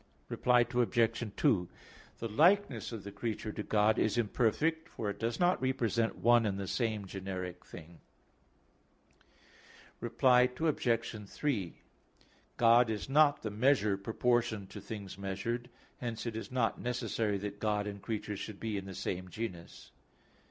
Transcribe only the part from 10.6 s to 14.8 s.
Obj. 3: God is not the measure proportioned